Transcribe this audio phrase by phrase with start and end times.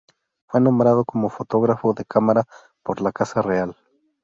[0.47, 2.45] Fue nombrado como fotógrafo de cámara
[2.81, 3.75] por la Casa Real.